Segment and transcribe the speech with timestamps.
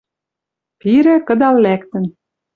[0.79, 2.05] Пирӹ, кыдал лӓктӹн.